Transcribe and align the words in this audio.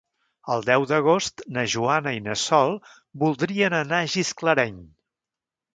El 0.53 0.63
deu 0.69 0.85
d'agost 0.91 1.43
na 1.57 1.65
Joana 1.75 2.15
i 2.15 2.23
na 2.29 2.39
Sol 2.47 2.75
voldrien 3.25 3.79
anar 3.83 4.03
a 4.07 4.13
Gisclareny. 4.17 4.83